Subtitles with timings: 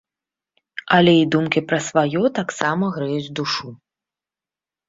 [0.95, 3.67] Але і думкі пра сваё таксама грэюць душу.